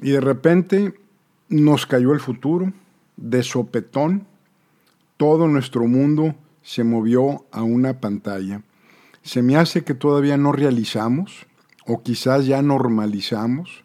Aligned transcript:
Y 0.00 0.10
de 0.10 0.20
repente 0.20 0.94
nos 1.48 1.86
cayó 1.86 2.12
el 2.12 2.20
futuro, 2.20 2.72
de 3.16 3.42
sopetón, 3.42 4.26
todo 5.16 5.48
nuestro 5.48 5.86
mundo 5.86 6.36
se 6.62 6.84
movió 6.84 7.44
a 7.50 7.62
una 7.62 8.00
pantalla. 8.00 8.62
Se 9.22 9.42
me 9.42 9.56
hace 9.56 9.82
que 9.82 9.94
todavía 9.94 10.36
no 10.36 10.52
realizamos, 10.52 11.46
o 11.86 12.02
quizás 12.02 12.46
ya 12.46 12.62
normalizamos, 12.62 13.84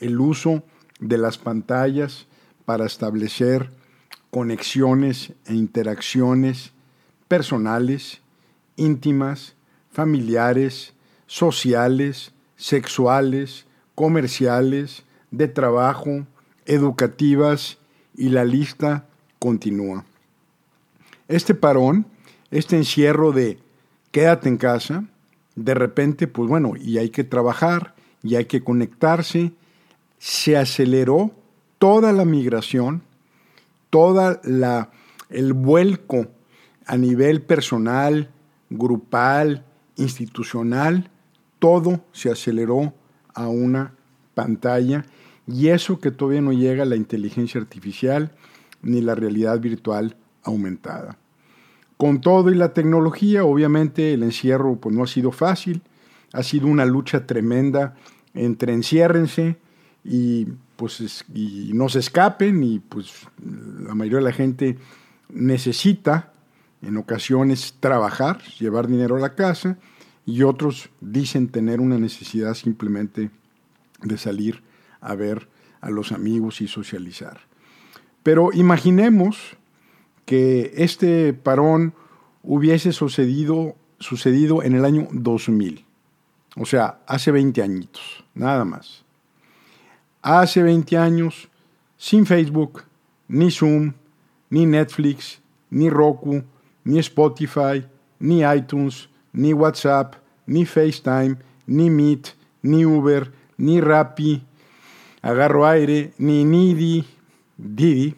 el 0.00 0.18
uso 0.20 0.62
de 1.00 1.18
las 1.18 1.36
pantallas 1.36 2.26
para 2.64 2.86
establecer 2.86 3.70
conexiones 4.30 5.34
e 5.44 5.54
interacciones 5.54 6.72
personales, 7.28 8.22
íntimas, 8.76 9.54
familiares, 9.90 10.94
sociales, 11.26 12.32
sexuales, 12.56 13.66
comerciales, 13.94 15.04
de 15.32 15.48
trabajo, 15.48 16.26
educativas 16.64 17.78
y 18.14 18.28
la 18.28 18.44
lista 18.44 19.06
continúa. 19.40 20.04
Este 21.26 21.54
parón, 21.54 22.06
este 22.52 22.76
encierro 22.76 23.32
de 23.32 23.58
quédate 24.12 24.48
en 24.48 24.58
casa, 24.58 25.04
de 25.56 25.74
repente, 25.74 26.28
pues 26.28 26.48
bueno, 26.48 26.74
y 26.80 26.98
hay 26.98 27.10
que 27.10 27.24
trabajar, 27.24 27.94
y 28.22 28.36
hay 28.36 28.44
que 28.44 28.62
conectarse, 28.62 29.52
se 30.18 30.56
aceleró 30.56 31.32
toda 31.78 32.12
la 32.12 32.24
migración, 32.24 33.02
toda 33.90 34.40
la 34.44 34.90
el 35.28 35.54
vuelco 35.54 36.26
a 36.86 36.96
nivel 36.96 37.42
personal, 37.42 38.30
grupal, 38.70 39.64
institucional, 39.96 41.10
todo 41.58 42.04
se 42.12 42.30
aceleró 42.30 42.92
a 43.34 43.48
una 43.48 43.94
pantalla 44.34 45.04
y 45.52 45.68
eso 45.68 46.00
que 46.00 46.10
todavía 46.10 46.40
no 46.40 46.52
llega 46.52 46.84
a 46.84 46.86
la 46.86 46.96
inteligencia 46.96 47.60
artificial 47.60 48.32
ni 48.82 49.00
la 49.00 49.14
realidad 49.14 49.60
virtual 49.60 50.16
aumentada. 50.42 51.18
Con 51.96 52.20
todo 52.20 52.50
y 52.50 52.54
la 52.54 52.72
tecnología, 52.72 53.44
obviamente 53.44 54.14
el 54.14 54.22
encierro 54.22 54.76
pues, 54.76 54.94
no 54.94 55.04
ha 55.04 55.06
sido 55.06 55.30
fácil, 55.30 55.82
ha 56.32 56.42
sido 56.42 56.66
una 56.66 56.86
lucha 56.86 57.26
tremenda 57.26 57.94
entre 58.34 58.72
enciérrense 58.72 59.56
y, 60.04 60.48
pues, 60.76 61.24
y 61.34 61.70
no 61.74 61.88
se 61.88 61.98
escapen 61.98 62.64
y 62.64 62.78
pues 62.80 63.12
la 63.86 63.94
mayoría 63.94 64.18
de 64.18 64.24
la 64.24 64.32
gente 64.32 64.78
necesita 65.28 66.32
en 66.80 66.96
ocasiones 66.96 67.76
trabajar, 67.78 68.42
llevar 68.58 68.88
dinero 68.88 69.16
a 69.16 69.20
la 69.20 69.34
casa 69.34 69.78
y 70.24 70.42
otros 70.42 70.88
dicen 71.00 71.48
tener 71.48 71.80
una 71.80 71.98
necesidad 71.98 72.54
simplemente 72.54 73.30
de 74.02 74.18
salir 74.18 74.62
a 75.02 75.14
ver 75.14 75.48
a 75.80 75.90
los 75.90 76.12
amigos 76.12 76.60
y 76.62 76.68
socializar. 76.68 77.40
Pero 78.22 78.52
imaginemos 78.52 79.56
que 80.24 80.72
este 80.76 81.34
parón 81.34 81.94
hubiese 82.42 82.92
sucedido, 82.92 83.76
sucedido 83.98 84.62
en 84.62 84.74
el 84.74 84.84
año 84.84 85.08
2000, 85.12 85.84
o 86.56 86.66
sea, 86.66 87.00
hace 87.06 87.32
20 87.32 87.62
añitos, 87.62 88.24
nada 88.34 88.64
más. 88.64 89.04
Hace 90.22 90.62
20 90.62 90.96
años, 90.96 91.48
sin 91.96 92.26
Facebook, 92.26 92.84
ni 93.28 93.50
Zoom, 93.50 93.94
ni 94.50 94.66
Netflix, 94.66 95.40
ni 95.70 95.88
Roku, 95.90 96.42
ni 96.84 96.98
Spotify, 96.98 97.84
ni 98.18 98.42
iTunes, 98.42 99.08
ni 99.32 99.52
WhatsApp, 99.52 100.16
ni 100.46 100.66
FaceTime, 100.66 101.36
ni 101.66 101.90
Meet, 101.90 102.36
ni 102.62 102.84
Uber, 102.84 103.32
ni 103.56 103.80
Rappi, 103.80 104.44
Agarro 105.22 105.66
Aire, 105.66 106.12
ni 106.18 106.44
Nidi, 106.44 107.06
Didi, 107.56 108.14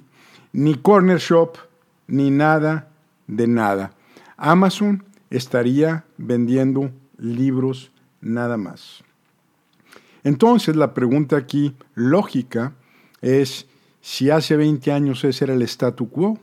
ni 0.53 0.75
Corner 0.77 1.19
Shop, 1.19 1.59
ni 2.07 2.31
nada 2.31 2.89
de 3.27 3.47
nada. 3.47 3.93
Amazon 4.37 5.05
estaría 5.31 6.05
vendiendo 6.17 6.91
libros 7.19 7.93
nada 8.21 8.57
más. 8.57 9.05
Entonces 10.23 10.77
la 10.77 10.95
pregunta 10.95 11.37
aquí 11.37 11.77
lógica 11.95 12.73
es, 13.21 13.67
si 14.01 14.31
hace 14.31 14.57
20 14.57 14.91
años 14.93 15.25
ese 15.25 15.45
era 15.45 15.55
el 15.55 15.63
statu 15.63 16.09
quo, 16.09 16.39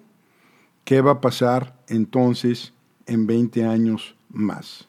¿qué 0.83 1.01
va 1.01 1.11
a 1.11 1.21
pasar 1.21 1.75
entonces 1.87 2.73
en 3.07 3.25
20 3.25 3.65
años 3.65 4.15
más? 4.29 4.87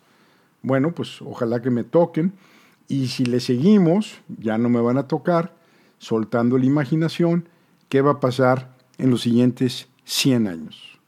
Bueno, 0.62 0.92
pues 0.92 1.22
ojalá 1.22 1.60
que 1.62 1.70
me 1.70 1.84
toquen 1.84 2.32
y 2.88 3.08
si 3.08 3.24
le 3.24 3.40
seguimos, 3.40 4.20
ya 4.28 4.58
no 4.58 4.68
me 4.68 4.80
van 4.80 4.98
a 4.98 5.08
tocar, 5.08 5.54
soltando 6.02 6.58
la 6.58 6.66
imaginación, 6.66 7.48
¿qué 7.88 8.02
va 8.02 8.10
a 8.10 8.20
pasar 8.20 8.74
en 8.98 9.10
los 9.10 9.22
siguientes 9.22 9.86
100 10.02 10.48
años? 10.48 10.98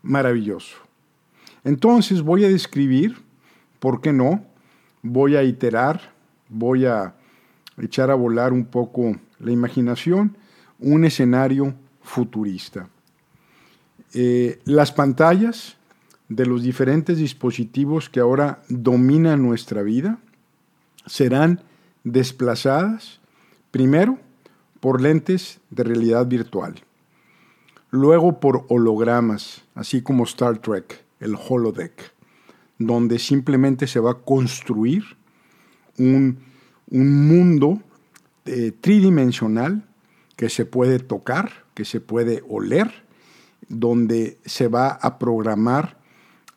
Maravilloso. 0.00 0.78
Entonces 1.64 2.22
voy 2.22 2.46
a 2.46 2.48
describir, 2.48 3.18
¿por 3.80 4.00
qué 4.00 4.10
no? 4.10 4.42
Voy 5.02 5.36
a 5.36 5.42
iterar, 5.42 6.14
voy 6.48 6.86
a 6.86 7.14
echar 7.76 8.10
a 8.10 8.14
volar 8.14 8.54
un 8.54 8.64
poco 8.64 9.16
la 9.38 9.52
imaginación, 9.52 10.34
un 10.78 11.04
escenario 11.04 11.74
futurista. 12.00 12.88
Eh, 14.14 14.60
las 14.64 14.92
pantallas 14.92 15.76
de 16.30 16.46
los 16.46 16.62
diferentes 16.62 17.18
dispositivos 17.18 18.08
que 18.08 18.20
ahora 18.20 18.62
dominan 18.70 19.42
nuestra 19.42 19.82
vida 19.82 20.18
serán 21.04 21.60
desplazadas 22.02 23.20
primero 23.74 24.20
por 24.78 25.00
lentes 25.00 25.58
de 25.70 25.82
realidad 25.82 26.28
virtual, 26.28 26.76
luego 27.90 28.38
por 28.38 28.66
hologramas, 28.68 29.64
así 29.74 30.00
como 30.00 30.22
Star 30.22 30.58
Trek, 30.58 31.04
el 31.18 31.34
holodeck, 31.34 32.12
donde 32.78 33.18
simplemente 33.18 33.88
se 33.88 33.98
va 33.98 34.12
a 34.12 34.18
construir 34.18 35.02
un, 35.98 36.38
mundo 36.88 37.82
eh, 38.44 38.70
tridimensional 38.80 39.82
que 40.36 40.48
se 40.50 40.66
puede 40.66 41.00
tocar, 41.00 41.64
que 41.74 41.84
se 41.84 42.00
puede 42.00 42.44
oler, 42.48 43.02
donde 43.68 44.38
se 44.44 44.68
va 44.68 44.86
a 44.90 45.18
programar 45.18 45.98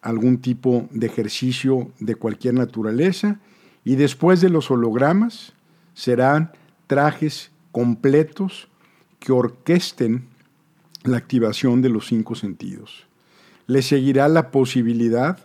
algún 0.03 0.37
tipo 0.37 0.87
de 0.91 1.07
ejercicio 1.07 1.91
de 1.99 2.13
cualquier 2.13 2.53
naturaleza. 2.53 3.39
Y 3.83 3.95
después 3.95 4.39
de 4.39 4.49
los 4.49 4.69
hologramas 4.69 5.53
serán 5.95 6.51
trajes 6.87 7.51
completos 7.71 8.69
que 9.19 9.31
orquesten 9.31 10.27
la 11.03 11.17
activación 11.17 11.81
de 11.81 11.89
los 11.89 12.07
cinco 12.07 12.35
sentidos. 12.35 13.07
Le 13.67 13.81
seguirá 13.81 14.27
la 14.27 14.51
posibilidad 14.51 15.39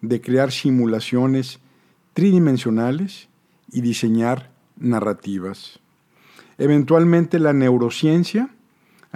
de 0.00 0.20
crear 0.20 0.52
simulaciones 0.52 1.60
tridimensionales 2.14 3.28
y 3.70 3.80
diseñar 3.82 4.50
narrativas. 4.78 5.80
Eventualmente 6.58 7.38
la 7.38 7.52
neurociencia 7.52 8.50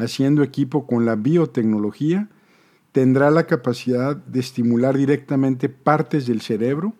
haciendo 0.00 0.42
equipo 0.42 0.86
con 0.86 1.04
la 1.04 1.16
biotecnología, 1.16 2.28
tendrá 2.92 3.30
la 3.30 3.46
capacidad 3.46 4.16
de 4.16 4.40
estimular 4.40 4.96
directamente 4.96 5.69
partes 5.69 6.26
del 6.26 6.40
cerebro 6.40 6.94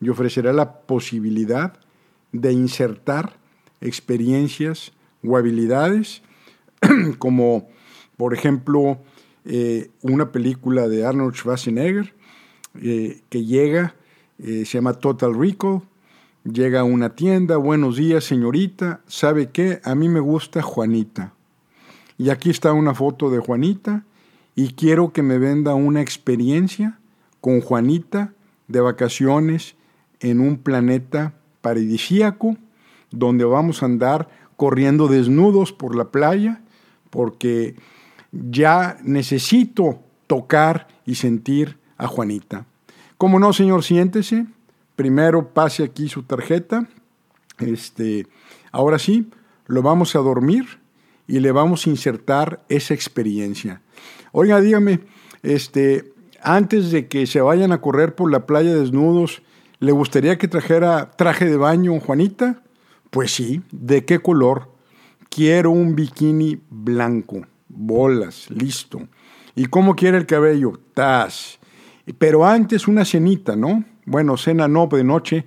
y 0.00 0.08
ofrecerá 0.08 0.52
la 0.52 0.80
posibilidad 0.80 1.78
de 2.32 2.52
insertar 2.52 3.36
experiencias 3.86 4.92
o 5.24 5.36
habilidades, 5.36 6.22
como 7.18 7.68
por 8.16 8.34
ejemplo 8.34 8.98
eh, 9.44 9.90
una 10.02 10.32
película 10.32 10.88
de 10.88 11.06
Arnold 11.06 11.34
Schwarzenegger 11.34 12.14
eh, 12.82 13.22
que 13.28 13.44
llega, 13.44 13.94
eh, 14.38 14.64
se 14.66 14.78
llama 14.78 14.94
Total 14.94 15.34
Recall, 15.34 15.82
llega 16.44 16.80
a 16.80 16.84
una 16.84 17.14
tienda, 17.14 17.56
buenos 17.56 17.96
días 17.96 18.24
señorita, 18.24 19.00
¿sabe 19.06 19.50
qué? 19.50 19.80
A 19.84 19.94
mí 19.94 20.08
me 20.08 20.20
gusta 20.20 20.62
Juanita. 20.62 21.32
Y 22.18 22.30
aquí 22.30 22.50
está 22.50 22.72
una 22.72 22.94
foto 22.94 23.30
de 23.30 23.38
Juanita 23.38 24.04
y 24.54 24.72
quiero 24.72 25.12
que 25.12 25.22
me 25.22 25.38
venda 25.38 25.74
una 25.74 26.00
experiencia 26.00 26.98
con 27.40 27.60
Juanita 27.60 28.32
de 28.68 28.80
vacaciones 28.80 29.76
en 30.20 30.40
un 30.40 30.58
planeta 30.58 31.34
paradisíaco 31.60 32.56
donde 33.10 33.44
vamos 33.44 33.82
a 33.82 33.86
andar 33.86 34.28
corriendo 34.56 35.08
desnudos 35.08 35.72
por 35.72 35.94
la 35.94 36.06
playa 36.06 36.62
porque 37.10 37.76
ya 38.32 38.98
necesito 39.02 40.00
tocar 40.26 40.88
y 41.04 41.14
sentir 41.14 41.78
a 41.96 42.06
Juanita. 42.06 42.66
Como 43.16 43.38
no, 43.38 43.52
señor, 43.52 43.84
siéntese. 43.84 44.46
Primero 44.96 45.50
pase 45.54 45.84
aquí 45.84 46.08
su 46.08 46.22
tarjeta. 46.22 46.88
Este, 47.58 48.26
ahora 48.72 48.98
sí, 48.98 49.30
lo 49.66 49.82
vamos 49.82 50.16
a 50.16 50.20
dormir 50.20 50.80
y 51.26 51.40
le 51.40 51.52
vamos 51.52 51.86
a 51.86 51.90
insertar 51.90 52.62
esa 52.68 52.94
experiencia. 52.94 53.80
Oiga, 54.32 54.60
dígame, 54.60 55.00
este, 55.42 56.12
antes 56.42 56.90
de 56.90 57.08
que 57.08 57.26
se 57.26 57.40
vayan 57.40 57.72
a 57.72 57.80
correr 57.80 58.14
por 58.14 58.30
la 58.30 58.46
playa 58.46 58.74
desnudos, 58.74 59.42
¿le 59.80 59.92
gustaría 59.92 60.38
que 60.38 60.48
trajera 60.48 61.10
traje 61.16 61.46
de 61.46 61.56
baño, 61.56 61.98
Juanita? 62.00 62.62
Pues 63.16 63.32
sí, 63.32 63.62
¿de 63.72 64.04
qué 64.04 64.18
color? 64.18 64.68
Quiero 65.30 65.70
un 65.70 65.96
bikini 65.96 66.60
blanco, 66.68 67.46
bolas, 67.66 68.50
listo. 68.50 69.08
¿Y 69.54 69.68
cómo 69.68 69.96
quiere 69.96 70.18
el 70.18 70.26
cabello? 70.26 70.78
Tas. 70.92 71.58
Pero 72.18 72.44
antes 72.44 72.86
una 72.86 73.06
cenita, 73.06 73.56
¿no? 73.56 73.84
Bueno, 74.04 74.36
cena 74.36 74.68
no, 74.68 74.86
de 74.88 75.02
noche. 75.02 75.46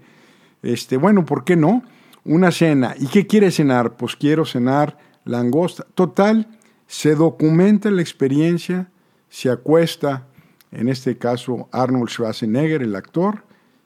Este, 0.63 0.97
bueno, 0.97 1.25
¿por 1.25 1.43
qué 1.43 1.55
no? 1.55 1.83
Una 2.25 2.49
cena. 2.49 2.95
¿Y 2.97 3.05
qué 3.05 3.27
quiere 3.27 3.51
cenar? 3.51 3.97
Pues 3.97 4.15
quiero 4.15 4.45
cenar 4.45 4.97
langosta. 5.23 5.85
Total, 5.93 6.47
se 6.87 7.13
documenta 7.13 7.91
la 7.91 8.01
experiencia, 8.01 8.89
se 9.29 9.51
acuesta, 9.51 10.25
en 10.71 10.89
este 10.89 11.19
caso 11.19 11.69
Arnold 11.71 12.09
Schwarzenegger, 12.09 12.81
el 12.81 12.95
actor, 12.95 13.43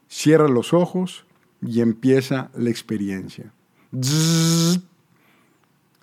cierra 0.08 0.48
los 0.48 0.72
ojos 0.72 1.26
y 1.60 1.82
empieza 1.82 2.50
la 2.54 2.70
experiencia. 2.70 3.52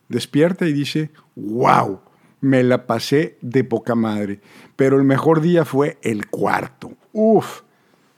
Despierta 0.07 0.67
y 0.67 0.73
dice, 0.73 1.11
wow, 1.35 1.99
me 2.39 2.63
la 2.63 2.87
pasé 2.87 3.37
de 3.41 3.63
poca 3.63 3.95
madre, 3.95 4.41
pero 4.75 4.97
el 4.97 5.03
mejor 5.03 5.41
día 5.41 5.65
fue 5.65 5.97
el 6.01 6.27
cuarto. 6.27 6.93
Uf, 7.13 7.61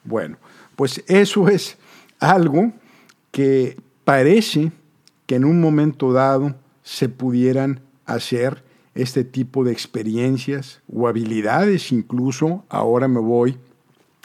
bueno, 0.04 0.38
pues 0.76 1.04
eso 1.08 1.48
es 1.48 1.78
algo 2.20 2.72
que 3.32 3.78
parece 4.04 4.72
que 5.26 5.36
en 5.36 5.46
un 5.46 5.60
momento 5.60 6.14
dado 6.14 6.56
se 6.84 7.10
pudieran 7.10 7.82
hacer 8.06 8.64
este 8.96 9.24
tipo 9.24 9.64
de 9.64 9.72
experiencias 9.72 10.82
o 10.92 11.08
habilidades. 11.08 11.92
Incluso 11.92 12.66
ahora 12.70 13.08
me 13.08 13.20
voy 13.20 13.58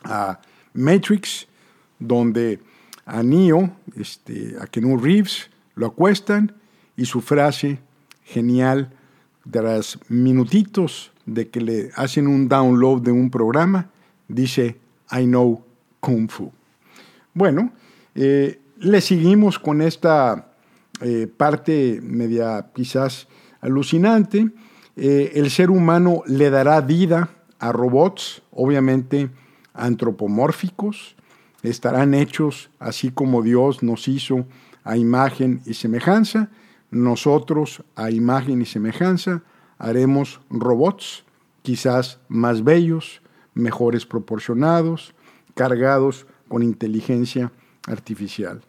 a 0.04 0.40
Matrix, 0.74 1.48
donde 1.98 2.60
a 3.08 3.22
Neo, 3.22 3.70
este, 3.96 4.56
a 4.60 4.66
Kenu 4.66 4.98
Reeves, 4.98 5.50
lo 5.74 5.86
acuestan 5.86 6.52
y 6.96 7.06
su 7.06 7.20
frase 7.22 7.78
genial, 8.22 8.92
tras 9.50 9.98
minutitos 10.08 11.10
de 11.24 11.48
que 11.48 11.60
le 11.62 11.90
hacen 11.96 12.26
un 12.26 12.48
download 12.48 13.00
de 13.00 13.12
un 13.12 13.30
programa, 13.30 13.88
dice, 14.28 14.76
I 15.10 15.24
know 15.24 15.64
Kung 16.00 16.28
Fu. 16.28 16.52
Bueno, 17.32 17.72
eh, 18.14 18.60
le 18.78 19.00
seguimos 19.00 19.58
con 19.58 19.80
esta 19.80 20.52
eh, 21.00 21.26
parte 21.34 22.00
media 22.02 22.66
quizás 22.74 23.26
alucinante. 23.62 24.50
Eh, 24.96 25.32
el 25.34 25.50
ser 25.50 25.70
humano 25.70 26.22
le 26.26 26.50
dará 26.50 26.80
vida 26.82 27.30
a 27.58 27.72
robots, 27.72 28.42
obviamente 28.50 29.30
antropomórficos, 29.72 31.16
estarán 31.62 32.14
hechos 32.14 32.70
así 32.78 33.10
como 33.10 33.42
Dios 33.42 33.82
nos 33.82 34.08
hizo 34.08 34.46
a 34.84 34.96
imagen 34.96 35.60
y 35.66 35.74
semejanza, 35.74 36.50
nosotros 36.90 37.82
a 37.96 38.10
imagen 38.10 38.62
y 38.62 38.64
semejanza 38.64 39.42
haremos 39.78 40.40
robots, 40.50 41.24
quizás 41.62 42.18
más 42.28 42.64
bellos, 42.64 43.20
mejores 43.54 44.06
proporcionados, 44.06 45.14
cargados 45.54 46.26
con 46.48 46.62
inteligencia 46.62 47.52
artificial. 47.86 48.62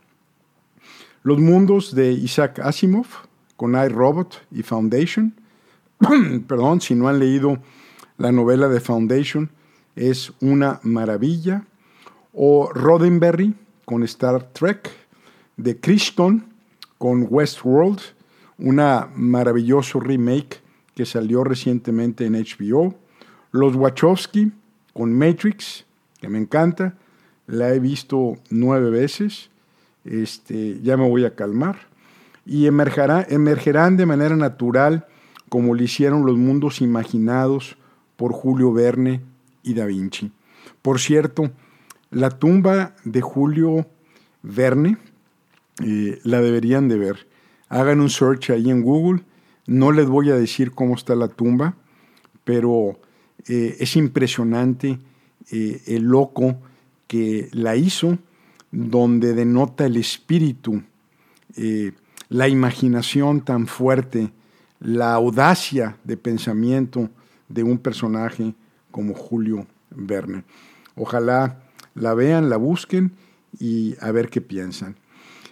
Los 1.24 1.40
mundos 1.40 1.94
de 1.96 2.12
Isaac 2.12 2.60
Asimov, 2.60 3.08
con 3.60 3.76
iRobot 3.76 4.48
y 4.52 4.64
Foundation. 4.64 5.34
Perdón, 6.48 6.80
si 6.80 6.96
no 6.96 7.10
han 7.10 7.20
leído 7.20 7.60
la 8.18 8.32
novela 8.32 8.70
de 8.70 8.80
Foundation, 8.80 9.52
es 9.98 10.32
una 10.40 10.80
maravilla. 10.84 11.66
O 12.34 12.70
Roddenberry 12.74 13.56
con 13.86 14.04
Star 14.04 14.44
Trek, 14.54 14.90
de 15.58 15.80
Crichton 15.80 16.46
con 16.98 17.28
Westworld, 17.30 18.00
una 18.58 19.10
maravilloso 19.16 20.00
remake 20.00 20.62
que 20.96 21.06
salió 21.06 21.44
recientemente 21.44 22.26
en 22.26 22.34
HBO. 22.34 22.96
Los 23.52 23.76
Wachowski 23.76 24.52
con 24.94 25.18
Matrix, 25.18 25.86
que 26.20 26.30
me 26.30 26.38
encanta, 26.38 26.96
la 27.48 27.74
he 27.74 27.80
visto 27.80 28.38
nueve 28.50 28.90
veces. 28.90 29.50
Este, 30.06 30.80
ya 30.82 30.98
me 30.98 31.08
voy 31.08 31.26
a 31.26 31.36
calmar 31.36 31.90
y 32.46 32.66
emergerán 32.66 33.98
de 33.98 34.06
manera 34.06 34.36
natural 34.36 35.06
como 35.50 35.76
lo 35.76 35.84
hicieron 35.84 36.26
los 36.26 36.38
mundos 36.38 36.82
imaginados 36.82 37.78
por 38.16 38.34
Julio 38.34 38.74
Verne 38.74 39.22
y 39.64 39.74
Da 39.74 39.86
Vinci. 39.86 40.32
Por 40.82 41.00
cierto, 41.00 41.52
la 42.12 42.30
tumba 42.30 42.96
de 43.04 43.22
Julio 43.22 43.88
Verne 44.42 44.98
eh, 45.84 46.20
la 46.24 46.42
deberían 46.42 46.88
de 46.88 46.98
ver. 46.98 47.28
Hagan 47.68 48.02
un 48.02 48.10
search 48.10 48.50
ahí 48.50 48.70
en 48.70 48.82
Google. 48.82 49.24
No 49.68 49.92
les 49.92 50.08
voy 50.08 50.32
a 50.32 50.36
decir 50.36 50.72
cómo 50.72 50.96
está 50.96 51.16
la 51.16 51.28
tumba, 51.28 51.76
pero 52.44 53.00
eh, 53.48 53.78
es 53.80 53.96
impresionante 53.96 55.00
eh, 55.52 55.82
el 55.86 56.04
loco 56.04 56.60
que 57.08 57.50
la 57.52 57.76
hizo, 57.76 58.18
donde 58.72 59.34
denota 59.34 59.86
el 59.86 59.98
espíritu 59.98 60.84
la 62.30 62.48
imaginación 62.48 63.42
tan 63.42 63.68
fuerte, 63.68 64.32
la 64.80 65.14
audacia 65.16 65.98
de 66.04 66.16
pensamiento 66.16 67.10
de 67.50 67.64
un 67.64 67.80
personaje 67.80 68.54
como 68.92 69.14
Julio 69.16 69.66
Verne. 69.90 70.44
Ojalá 70.96 71.69
la 71.96 72.14
vean, 72.14 72.50
la 72.50 72.58
busquen 72.58 73.14
y 73.60 73.96
a 74.02 74.12
ver 74.12 74.30
qué 74.30 74.42
piensan. 74.42 74.96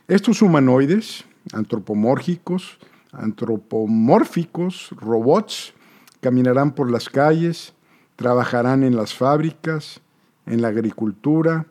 Estos 0.07 0.41
humanoides 0.41 1.25
antropomórficos, 1.53 2.77
antropomórficos, 3.11 4.89
robots, 4.97 5.73
caminarán 6.21 6.73
por 6.73 6.91
las 6.91 7.09
calles, 7.09 7.73
trabajarán 8.15 8.83
en 8.83 8.95
las 8.95 9.13
fábricas, 9.13 10.01
en 10.45 10.61
la 10.61 10.69
agricultura, 10.69 11.67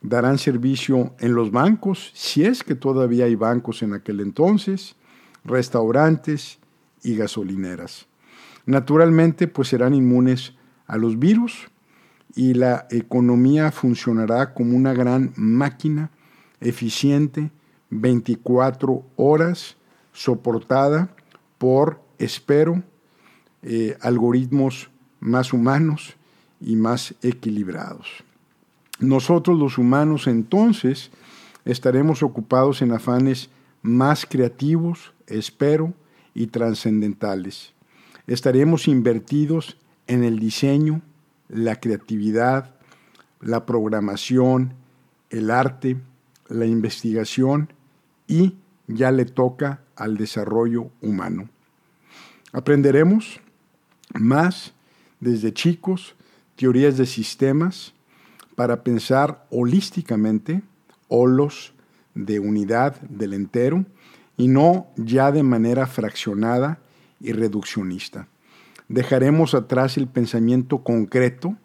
darán 0.00 0.38
servicio 0.38 1.14
en 1.18 1.34
los 1.34 1.50
bancos, 1.50 2.10
si 2.14 2.44
es 2.44 2.64
que 2.64 2.74
todavía 2.74 3.26
hay 3.26 3.34
bancos 3.34 3.82
en 3.82 3.94
aquel 3.94 4.20
entonces, 4.20 4.96
restaurantes 5.44 6.58
y 7.02 7.16
gasolineras. 7.16 8.06
Naturalmente, 8.66 9.48
pues 9.48 9.68
serán 9.68 9.94
inmunes 9.94 10.54
a 10.86 10.96
los 10.96 11.18
virus 11.18 11.68
y 12.34 12.54
la 12.54 12.86
economía 12.90 13.70
funcionará 13.70 14.54
como 14.54 14.76
una 14.76 14.94
gran 14.94 15.32
máquina 15.36 16.10
eficiente 16.60 17.50
24 17.90 19.04
horas 19.16 19.76
soportada 20.12 21.14
por, 21.58 22.00
espero, 22.18 22.82
eh, 23.62 23.96
algoritmos 24.00 24.90
más 25.20 25.52
humanos 25.52 26.16
y 26.60 26.76
más 26.76 27.14
equilibrados. 27.22 28.24
Nosotros 28.98 29.58
los 29.58 29.78
humanos 29.78 30.26
entonces 30.26 31.10
estaremos 31.64 32.22
ocupados 32.22 32.82
en 32.82 32.92
afanes 32.92 33.50
más 33.82 34.26
creativos, 34.26 35.12
espero, 35.26 35.94
y 36.34 36.46
trascendentales. 36.46 37.74
Estaremos 38.26 38.88
invertidos 38.88 39.76
en 40.06 40.24
el 40.24 40.38
diseño, 40.38 41.02
la 41.52 41.76
creatividad, 41.76 42.74
la 43.40 43.66
programación, 43.66 44.74
el 45.30 45.50
arte, 45.50 45.96
la 46.48 46.66
investigación 46.66 47.72
y 48.26 48.56
ya 48.88 49.12
le 49.12 49.24
toca 49.24 49.82
al 49.94 50.16
desarrollo 50.16 50.90
humano. 51.00 51.48
Aprenderemos 52.52 53.40
más 54.14 54.72
desde 55.20 55.52
chicos 55.52 56.16
teorías 56.56 56.96
de 56.96 57.06
sistemas, 57.06 57.94
para 58.54 58.82
pensar 58.84 59.46
holísticamente, 59.50 60.62
holos 61.08 61.72
de 62.14 62.38
unidad 62.38 63.00
del 63.00 63.32
entero, 63.32 63.84
y 64.36 64.48
no 64.48 64.86
ya 64.96 65.32
de 65.32 65.42
manera 65.42 65.86
fraccionada 65.86 66.78
y 67.20 67.32
reduccionista. 67.32 68.28
Dejaremos 68.92 69.54
atrás 69.54 69.96
el 69.96 70.06
pensamiento 70.06 70.84
concreto, 70.84 71.56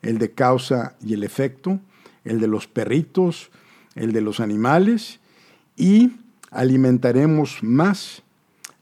el 0.00 0.18
de 0.18 0.30
causa 0.30 0.96
y 1.04 1.14
el 1.14 1.24
efecto, 1.24 1.80
el 2.22 2.38
de 2.38 2.46
los 2.46 2.68
perritos, 2.68 3.50
el 3.96 4.12
de 4.12 4.20
los 4.20 4.38
animales, 4.38 5.18
y 5.76 6.12
alimentaremos 6.52 7.64
más 7.64 8.22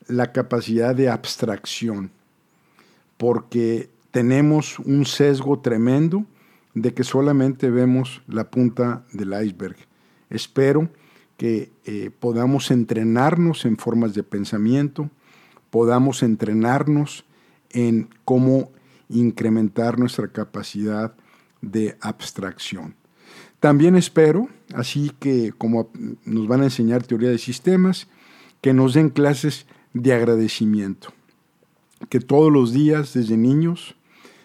la 0.09 0.31
capacidad 0.33 0.95
de 0.95 1.09
abstracción, 1.09 2.11
porque 3.17 3.89
tenemos 4.11 4.79
un 4.81 5.07
sesgo 5.07 5.61
tremendo 5.61 6.27
de 6.75 6.93
que 6.93 7.03
solamente 7.03 7.71
vemos 7.71 8.21
la 8.29 8.51
punta 8.51 9.07
del 9.15 9.33
iceberg. 9.43 9.77
Espero 10.29 10.91
que 11.39 11.73
eh, 11.87 12.11
podamos 12.11 12.71
entrenarnos 12.71 13.65
en 13.65 13.79
formas 13.79 14.13
de 14.13 14.23
pensamiento, 14.23 15.09
podamos 15.71 16.23
entrenarnos 16.23 17.25
en 17.71 18.09
cómo 18.25 18.73
incrementar 19.09 19.99
nuestra 19.99 20.29
capacidad 20.29 21.15
de 21.61 21.97
abstracción. 22.01 22.95
También 23.61 23.97
espero, 23.97 24.49
así 24.75 25.13
que 25.19 25.53
como 25.57 25.91
nos 26.25 26.47
van 26.47 26.61
a 26.61 26.65
enseñar 26.65 27.03
teoría 27.03 27.31
de 27.31 27.39
sistemas, 27.39 28.09
que 28.61 28.73
nos 28.73 28.95
den 28.95 29.11
clases 29.11 29.67
de 29.93 30.13
agradecimiento, 30.13 31.13
que 32.09 32.21
todos 32.21 32.53
los 32.53 32.73
días 32.73 33.15
desde 33.15 33.37
niños 33.37 33.97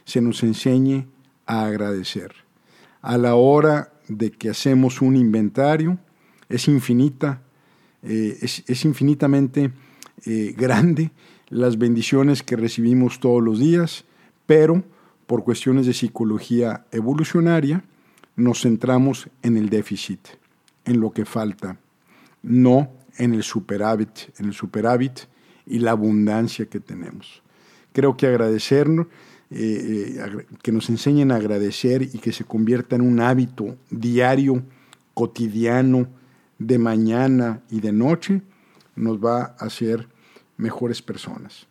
se 0.06 0.22
nos 0.22 0.44
enseñe 0.44 1.08
a 1.46 1.66
agradecer. 1.66 2.34
A 3.02 3.18
la 3.18 3.36
hora 3.36 3.94
de 4.08 4.32
que 4.32 4.50
hacemos 4.50 5.02
un 5.02 5.16
inventario, 5.16 5.98
es 6.50 6.68
infinita, 6.68 7.42
eh, 8.04 8.38
es, 8.42 8.86
infinitamente 8.86 9.72
eh, 10.26 10.54
grande 10.58 11.12
las 11.50 11.78
bendiciones 11.78 12.44
que 12.44 12.56
recibimos 12.56 13.20
todos 13.20 13.44
los 13.44 13.60
días, 13.60 14.06
pero 14.46 14.84
por 15.28 15.44
cuestiones 15.44 15.86
de 15.86 15.94
psicología 15.94 16.86
evolucionaria, 16.92 17.84
nos 18.36 18.62
centramos 18.62 19.30
en 19.44 19.58
el 19.58 19.70
déficit, 19.70 20.20
en 20.86 21.00
lo 21.00 21.12
que 21.12 21.26
falta, 21.26 21.78
no 22.42 22.90
en 23.18 23.34
el 23.34 23.44
superávit, 23.44 24.30
en 24.40 24.46
el 24.46 24.54
superávit 24.54 25.22
y 25.66 25.80
la 25.80 25.92
abundancia 25.92 26.66
que 26.66 26.80
tenemos. 26.80 27.42
Creo 27.94 28.16
que 28.16 28.28
agradecernos, 28.28 29.08
eh, 29.52 30.16
eh, 30.18 30.46
que 30.62 30.72
nos 30.72 30.90
enseñen 30.90 31.32
a 31.32 31.36
agradecer 31.36 32.02
y 32.02 32.20
que 32.20 32.32
se 32.32 32.46
convierta 32.46 32.96
en 32.96 33.02
un 33.02 33.20
hábito 33.20 33.78
diario, 33.90 34.64
cotidiano, 35.14 36.08
de 36.58 36.78
mañana 36.78 37.62
y 37.70 37.82
de 37.82 37.92
noche, 37.92 38.42
nos 39.02 39.18
va 39.18 39.56
a 39.60 39.66
hacer 39.66 40.08
mejores 40.58 41.02
personas. 41.02 41.68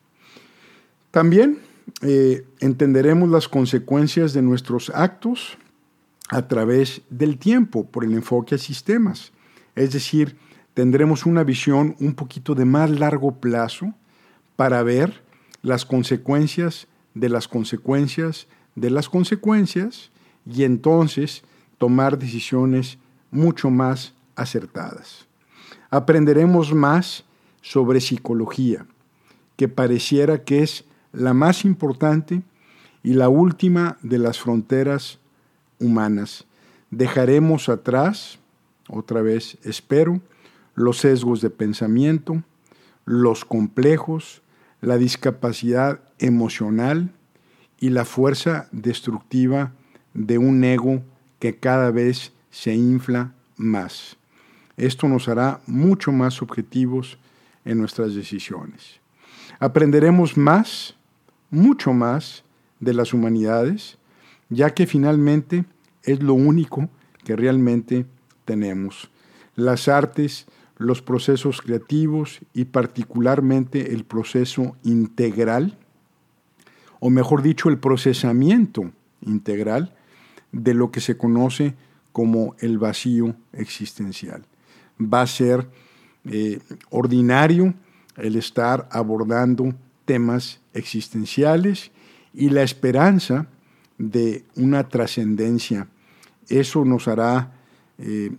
También 1.11 1.59
eh, 2.03 2.45
entenderemos 2.61 3.29
las 3.29 3.49
consecuencias 3.49 4.33
de 4.33 4.43
nuestros 4.43 4.91
actos 4.91 5.57
a 6.29 6.47
través 6.47 7.03
del 7.11 7.39
tiempo, 7.39 7.87
por 7.87 8.05
el 8.05 8.13
enfoque 8.13 8.55
a 8.55 8.59
sistemas. 8.59 9.33
Es 9.75 9.93
decir, 9.93 10.37
tendremos 10.75 11.27
una 11.27 11.43
visión 11.43 11.97
un 11.99 12.15
poquito 12.15 12.55
de 12.55 12.65
más 12.65 12.91
largo 12.91 13.33
plazo 13.41 13.95
para 14.57 14.83
ver 14.83 15.23
las 15.63 15.85
consecuencias 15.85 16.87
de 17.15 17.29
las 17.29 17.49
consecuencias 17.49 18.47
de 18.75 18.91
las 18.91 19.09
consecuencias 19.09 20.11
y 20.47 20.65
entonces 20.65 21.43
tomar 21.79 22.19
decisiones 22.19 22.99
mucho 23.31 23.71
más 23.71 24.15
acertadas. 24.37 25.27
Aprenderemos 25.91 26.73
más 26.73 27.25
sobre 27.63 28.01
psicología, 28.01 28.87
que 29.57 29.69
pareciera 29.69 30.45
que 30.45 30.63
es 30.63 30.85
la 31.13 31.35
más 31.35 31.65
importante 31.65 32.43
y 33.03 33.15
la 33.15 33.29
última 33.29 33.99
de 34.03 34.19
las 34.19 34.39
fronteras 34.39 35.19
humanas. 35.79 36.45
Dejaremos 36.91 37.69
atrás, 37.69 38.39
otra 38.89 39.23
vez 39.23 39.59
espero, 39.65 40.21
los 40.75 40.99
sesgos 40.99 41.41
de 41.41 41.51
pensamiento, 41.51 42.43
los 43.05 43.45
complejos, 43.45 44.43
la 44.81 44.97
discapacidad 44.97 46.01
emocional 46.19 47.13
y 47.81 47.91
la 47.91 48.05
fuerza 48.05 48.69
destructiva 48.73 49.73
de 50.15 50.39
un 50.39 50.63
ego 50.63 51.03
que 51.39 51.59
cada 51.59 51.91
vez 51.91 52.33
se 52.51 52.75
infla 52.75 53.33
más. 53.57 54.20
Esto 54.81 55.09
nos 55.09 55.29
hará 55.29 55.61
mucho 55.67 56.11
más 56.11 56.41
objetivos 56.41 57.19
en 57.67 57.77
nuestras 57.77 58.15
decisiones. 58.15 58.99
Aprenderemos 59.59 60.39
más, 60.39 60.97
mucho 61.51 61.93
más, 61.93 62.45
de 62.79 62.95
las 62.95 63.13
humanidades, 63.13 63.99
ya 64.49 64.73
que 64.73 64.87
finalmente 64.87 65.67
es 66.03 66.23
lo 66.23 66.33
único 66.33 66.89
que 67.25 67.37
realmente 67.37 68.07
tenemos. 68.47 69.11
Las 69.55 69.87
artes, 69.87 70.47
los 70.79 71.03
procesos 71.03 71.61
creativos 71.61 72.41
y 72.55 72.65
particularmente 72.65 73.93
el 73.93 74.05
proceso 74.05 74.77
integral, 74.83 75.77
o 77.01 77.11
mejor 77.11 77.43
dicho, 77.43 77.69
el 77.69 77.79
procesamiento 77.79 78.93
integral 79.21 79.95
de 80.53 80.73
lo 80.73 80.91
que 80.91 81.03
se 81.03 81.19
conoce 81.19 81.75
como 82.13 82.55
el 82.61 82.79
vacío 82.79 83.37
existencial. 83.53 84.47
Va 85.01 85.23
a 85.23 85.27
ser 85.27 85.69
eh, 86.25 86.61
ordinario 86.91 87.75
el 88.17 88.37
estar 88.37 88.89
abordando 88.91 89.75
temas 90.05 90.61
existenciales 90.75 91.91
y 92.35 92.51
la 92.51 92.63
esperanza 92.63 93.47
de 93.99 94.45
una 94.57 94.89
trascendencia. 94.89 95.89
Eso 96.49 96.85
nos 96.85 97.09
hará 97.09 97.53
eh, 97.99 98.31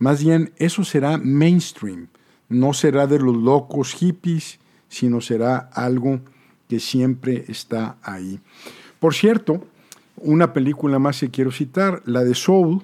más 0.00 0.24
bien, 0.24 0.52
eso 0.56 0.82
será 0.82 1.18
mainstream, 1.18 2.08
no 2.48 2.72
será 2.72 3.06
de 3.06 3.18
los 3.18 3.36
locos 3.36 3.92
hippies, 3.92 4.58
sino 4.88 5.20
será 5.20 5.58
algo 5.58 6.20
que 6.68 6.80
siempre 6.80 7.44
está 7.48 7.98
ahí. 8.02 8.40
Por 8.98 9.14
cierto, 9.14 9.62
una 10.16 10.54
película 10.54 10.98
más 10.98 11.20
que 11.20 11.30
quiero 11.30 11.52
citar, 11.52 12.02
la 12.06 12.24
de 12.24 12.34
Soul, 12.34 12.82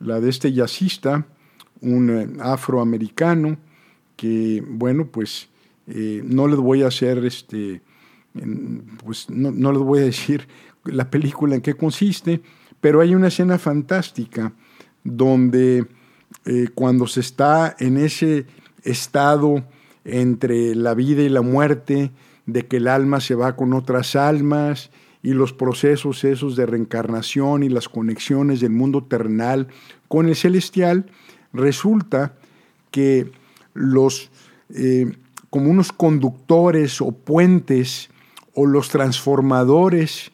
la 0.00 0.20
de 0.20 0.28
este 0.28 0.52
jazzista, 0.52 1.26
un 1.80 2.10
eh, 2.10 2.28
afroamericano, 2.40 3.56
que, 4.16 4.62
bueno, 4.66 5.06
pues 5.06 5.48
eh, 5.86 6.22
no 6.24 6.46
les 6.46 6.58
voy 6.58 6.82
a 6.82 6.88
hacer, 6.88 7.24
este, 7.24 7.80
pues 9.04 9.30
no, 9.30 9.50
no 9.50 9.72
les 9.72 9.80
voy 9.80 10.00
a 10.00 10.04
decir 10.04 10.46
la 10.84 11.10
película 11.10 11.54
en 11.54 11.60
qué 11.60 11.74
consiste, 11.74 12.40
pero 12.80 13.00
hay 13.00 13.14
una 13.14 13.28
escena 13.28 13.58
fantástica 13.58 14.52
donde 15.04 15.86
eh, 16.44 16.68
cuando 16.74 17.06
se 17.06 17.20
está 17.20 17.76
en 17.78 17.96
ese 17.96 18.46
estado 18.82 19.64
entre 20.04 20.74
la 20.74 20.94
vida 20.94 21.22
y 21.22 21.28
la 21.28 21.42
muerte, 21.42 22.10
de 22.46 22.66
que 22.66 22.78
el 22.78 22.88
alma 22.88 23.20
se 23.20 23.34
va 23.34 23.54
con 23.54 23.74
otras 23.74 24.16
almas 24.16 24.90
y 25.22 25.34
los 25.34 25.52
procesos 25.52 26.24
esos 26.24 26.56
de 26.56 26.66
reencarnación 26.66 27.62
y 27.62 27.68
las 27.68 27.88
conexiones 27.88 28.60
del 28.60 28.70
mundo 28.70 29.04
terrenal 29.04 29.68
con 30.08 30.28
el 30.28 30.34
celestial, 30.34 31.06
resulta 31.52 32.34
que 32.90 33.30
los, 33.74 34.30
eh, 34.70 35.12
como 35.48 35.70
unos 35.70 35.92
conductores 35.92 37.00
o 37.00 37.12
puentes 37.12 38.10
o 38.54 38.66
los 38.66 38.88
transformadores 38.88 40.32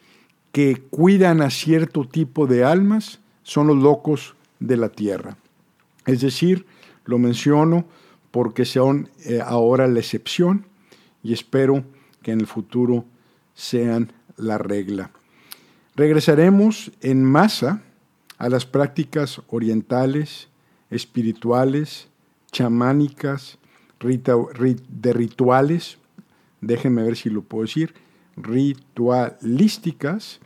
que 0.53 0.83
cuidan 0.91 1.43
a 1.43 1.51
cierto 1.51 2.07
tipo 2.07 2.47
de 2.47 2.65
almas 2.65 3.21
son 3.43 3.67
los 3.67 3.77
locos 3.77 4.35
de 4.59 4.77
la 4.77 4.89
tierra. 4.89 5.37
Es 6.07 6.21
decir, 6.21 6.67
lo 7.05 7.19
menciono 7.19 7.85
porque 8.31 8.65
son 8.65 9.09
eh, 9.25 9.41
ahora 9.45 9.87
la 9.87 10.01
excepción 10.01 10.67
y 11.23 11.33
espero 11.33 11.85
que 12.23 12.33
en 12.33 12.41
el 12.41 12.47
futuro 12.47 13.05
sean 13.55 14.13
la 14.37 14.59
regla. 14.59 15.11
Regresaremos 15.95 16.93
en 17.01 17.25
masa 17.25 17.83
a 18.39 18.49
las 18.49 18.67
prácticas 18.67 19.41
orientales, 19.49 20.49
espirituales, 20.91 22.09
chamánicas, 22.53 23.59
de 24.01 25.13
rituales, 25.13 25.99
déjenme 26.61 27.03
ver 27.03 27.17
si 27.17 27.31
lo 27.31 27.43
puedo 27.43 27.65
decir, 27.65 27.95
ritualísticas 28.37 30.41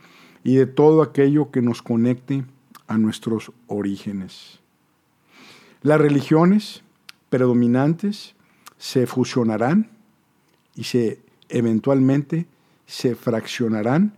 y 0.44 0.56
de 0.56 0.66
todo 0.66 1.02
aquello 1.02 1.50
que 1.50 1.62
nos 1.62 1.82
conecte 1.82 2.44
a 2.86 2.96
nuestros 2.96 3.52
orígenes. 3.66 4.60
Las 5.82 6.00
religiones 6.00 6.82
predominantes 7.28 8.34
se 8.78 9.06
fusionarán 9.06 9.90
y 10.74 10.84
se 10.84 11.20
eventualmente 11.48 12.46
se 12.86 13.14
fraccionarán 13.14 14.14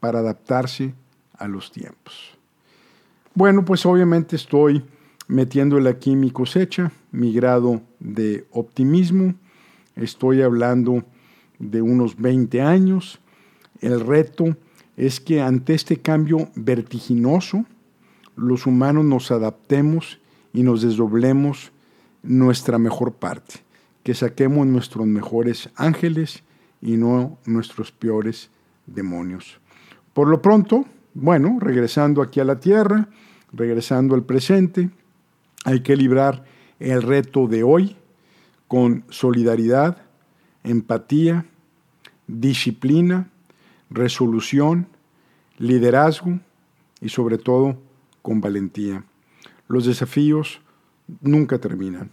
para 0.00 0.20
adaptarse 0.20 0.94
a 1.38 1.48
los 1.48 1.70
tiempos. 1.70 2.36
Bueno, 3.34 3.64
pues 3.64 3.84
obviamente 3.86 4.36
estoy 4.36 4.84
metiéndole 5.28 5.90
aquí 5.90 6.16
mi 6.16 6.30
cosecha, 6.30 6.92
mi 7.10 7.32
grado 7.32 7.82
de 7.98 8.46
optimismo. 8.50 9.34
Estoy 9.94 10.42
hablando 10.42 11.04
de 11.58 11.82
unos 11.82 12.16
20 12.16 12.60
años. 12.60 13.20
El 13.80 14.00
reto 14.00 14.56
es 14.96 15.20
que 15.20 15.40
ante 15.40 15.74
este 15.74 15.98
cambio 15.98 16.48
vertiginoso, 16.54 17.64
los 18.36 18.66
humanos 18.66 19.04
nos 19.04 19.30
adaptemos 19.30 20.20
y 20.52 20.62
nos 20.62 20.82
desdoblemos 20.82 21.72
nuestra 22.22 22.78
mejor 22.78 23.12
parte, 23.12 23.54
que 24.02 24.14
saquemos 24.14 24.66
nuestros 24.66 25.06
mejores 25.06 25.70
ángeles 25.76 26.42
y 26.80 26.96
no 26.96 27.38
nuestros 27.46 27.92
peores 27.92 28.50
demonios. 28.86 29.58
Por 30.12 30.28
lo 30.28 30.40
pronto, 30.40 30.86
bueno, 31.14 31.58
regresando 31.60 32.22
aquí 32.22 32.40
a 32.40 32.44
la 32.44 32.60
tierra, 32.60 33.08
regresando 33.52 34.14
al 34.14 34.24
presente, 34.24 34.90
hay 35.66 35.80
que 35.80 35.96
librar 35.96 36.44
el 36.78 37.02
reto 37.02 37.48
de 37.48 37.64
hoy 37.64 37.96
con 38.68 39.04
solidaridad, 39.08 39.98
empatía, 40.62 41.44
disciplina, 42.28 43.30
resolución, 43.90 44.86
liderazgo 45.58 46.38
y 47.00 47.08
sobre 47.08 47.36
todo 47.36 47.82
con 48.22 48.40
valentía. 48.40 49.04
los 49.66 49.86
desafíos 49.86 50.60
nunca 51.20 51.58
terminan. 51.58 52.10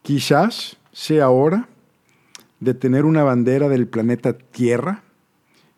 Quizás 0.00 0.78
sea 0.90 1.28
hora 1.28 1.68
de 2.58 2.72
tener 2.72 3.04
una 3.04 3.22
bandera 3.22 3.68
del 3.68 3.86
planeta 3.86 4.32
Tierra 4.32 5.02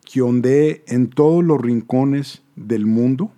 que 0.09 0.21
ondee 0.21 0.85
en 0.87 1.09
todos 1.09 1.43
los 1.43 1.59
rincones 1.59 2.41
del 2.55 2.85
mundo, 2.85 3.33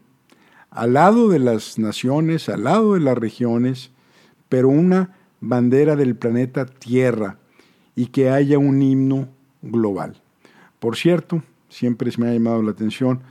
al 0.74 0.94
lado 0.94 1.30
de 1.30 1.39
las 1.39 1.77
naciones, 1.77 2.50
al 2.50 2.63
lado 2.63 2.96
de 2.96 3.00
las 3.00 3.18
regiones, 3.18 3.92
pero 4.50 4.70
una 4.70 5.15
bandera 5.39 5.96
del 5.96 6.15
planeta 6.15 6.65
Tierra 6.65 7.38
y 7.96 8.08
que 8.08 8.30
haya 8.30 8.58
un 8.58 8.82
himno 8.82 9.27
global. 9.62 10.20
Por 10.80 10.96
cierto, 10.98 11.44
siempre 11.70 12.12
me 12.18 12.30
ha 12.30 12.34
llamado 12.34 12.62
la 12.63 12.72
atención 12.72 13.22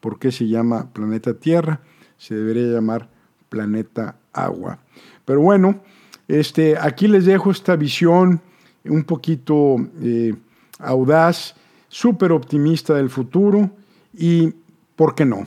por 0.00 0.18
qué 0.18 0.30
se 0.30 0.46
llama 0.46 0.92
planeta 0.92 1.34
Tierra, 1.34 1.80
se 2.18 2.36
debería 2.36 2.72
llamar 2.72 3.08
planeta 3.48 4.16
Agua. 4.32 4.78
Pero 5.24 5.40
bueno, 5.40 5.80
este, 6.28 6.76
aquí 6.78 7.08
les 7.08 7.24
dejo 7.24 7.50
esta 7.50 7.74
visión 7.74 8.40
un 8.84 9.04
poquito 9.04 9.76
eh, 10.00 10.34
audaz, 10.78 11.54
súper 11.88 12.32
optimista 12.32 12.94
del 12.94 13.10
futuro 13.10 13.70
y, 14.14 14.54
¿por 14.96 15.14
qué 15.14 15.24
no? 15.24 15.46